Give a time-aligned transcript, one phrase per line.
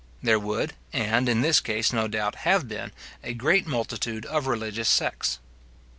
[0.23, 2.91] There would, and, in this case, no doubt, have been,
[3.23, 5.37] a great multitude of religious sects.